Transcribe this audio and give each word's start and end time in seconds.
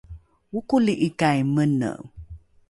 okoli’ikai 0.57 1.39
mene? 1.55 1.91